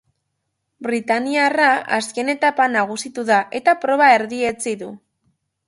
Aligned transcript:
Britainiarra 0.87 1.67
azken 1.99 2.33
etapan 2.35 2.75
nagusitu 2.79 3.27
da 3.29 3.39
eta 3.63 3.79
proba 3.85 4.11
erdietsi 4.17 4.77
du. 4.85 4.93